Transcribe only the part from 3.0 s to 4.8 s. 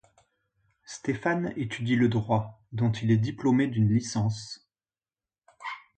est diplômé d'une licence.